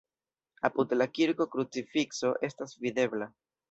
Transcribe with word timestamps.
Apud 0.69 0.95
la 0.97 1.07
kirko 1.19 1.49
krucifikso 1.53 2.35
estas 2.53 2.79
videbla. 2.85 3.35